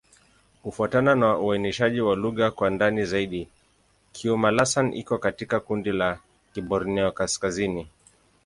[0.63, 3.49] Kufuatana na uainishaji wa lugha kwa ndani zaidi,
[4.13, 6.19] Kiuma'-Lasan iko katika kundi la
[6.53, 7.87] Kiborneo-Kaskazini.